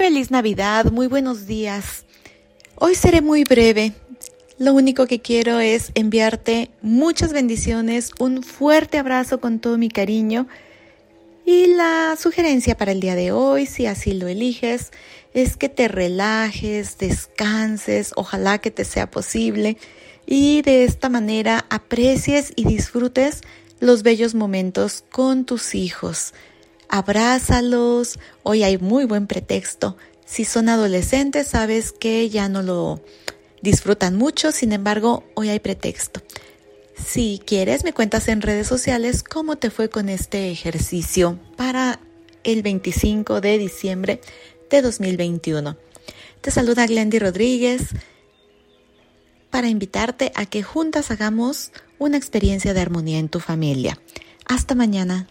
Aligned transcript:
Feliz 0.00 0.30
Navidad, 0.30 0.90
muy 0.90 1.08
buenos 1.08 1.46
días. 1.46 2.06
Hoy 2.76 2.94
seré 2.94 3.20
muy 3.20 3.44
breve. 3.44 3.92
Lo 4.56 4.72
único 4.72 5.06
que 5.06 5.20
quiero 5.20 5.60
es 5.60 5.92
enviarte 5.94 6.70
muchas 6.80 7.34
bendiciones, 7.34 8.12
un 8.18 8.42
fuerte 8.42 8.96
abrazo 8.96 9.42
con 9.42 9.58
todo 9.58 9.76
mi 9.76 9.90
cariño 9.90 10.48
y 11.44 11.66
la 11.66 12.16
sugerencia 12.18 12.78
para 12.78 12.92
el 12.92 13.00
día 13.00 13.14
de 13.14 13.30
hoy, 13.32 13.66
si 13.66 13.84
así 13.84 14.14
lo 14.14 14.26
eliges, 14.26 14.90
es 15.34 15.58
que 15.58 15.68
te 15.68 15.86
relajes, 15.86 16.96
descanses, 16.96 18.14
ojalá 18.16 18.56
que 18.56 18.70
te 18.70 18.86
sea 18.86 19.10
posible 19.10 19.76
y 20.24 20.62
de 20.62 20.84
esta 20.84 21.10
manera 21.10 21.66
aprecies 21.68 22.54
y 22.56 22.64
disfrutes 22.64 23.42
los 23.80 24.02
bellos 24.02 24.34
momentos 24.34 25.04
con 25.10 25.44
tus 25.44 25.74
hijos. 25.74 26.32
Abrázalos, 26.92 28.18
hoy 28.42 28.64
hay 28.64 28.76
muy 28.76 29.04
buen 29.04 29.28
pretexto. 29.28 29.96
Si 30.26 30.44
son 30.44 30.68
adolescentes, 30.68 31.46
sabes 31.46 31.92
que 31.92 32.28
ya 32.28 32.48
no 32.48 32.62
lo 32.62 33.00
disfrutan 33.62 34.16
mucho, 34.16 34.50
sin 34.50 34.72
embargo, 34.72 35.22
hoy 35.34 35.50
hay 35.50 35.60
pretexto. 35.60 36.20
Si 36.96 37.40
quieres, 37.46 37.84
me 37.84 37.92
cuentas 37.92 38.26
en 38.26 38.42
redes 38.42 38.66
sociales 38.66 39.22
cómo 39.22 39.54
te 39.54 39.70
fue 39.70 39.88
con 39.88 40.08
este 40.08 40.50
ejercicio 40.50 41.38
para 41.56 42.00
el 42.42 42.62
25 42.62 43.40
de 43.40 43.58
diciembre 43.58 44.20
de 44.68 44.82
2021. 44.82 45.76
Te 46.40 46.50
saluda 46.50 46.88
Glendy 46.88 47.20
Rodríguez 47.20 47.82
para 49.48 49.68
invitarte 49.68 50.32
a 50.34 50.44
que 50.44 50.64
juntas 50.64 51.12
hagamos 51.12 51.70
una 52.00 52.16
experiencia 52.16 52.74
de 52.74 52.80
armonía 52.80 53.20
en 53.20 53.28
tu 53.28 53.38
familia. 53.38 53.96
Hasta 54.44 54.74
mañana. 54.74 55.28